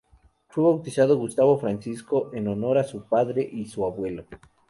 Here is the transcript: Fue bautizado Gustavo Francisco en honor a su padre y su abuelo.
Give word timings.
Fue 0.47 0.63
bautizado 0.63 1.15
Gustavo 1.15 1.59
Francisco 1.59 2.31
en 2.33 2.47
honor 2.47 2.79
a 2.79 2.83
su 2.83 3.03
padre 3.03 3.47
y 3.51 3.67
su 3.67 3.85
abuelo. 3.85 4.25